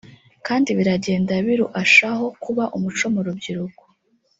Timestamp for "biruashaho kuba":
1.45-2.63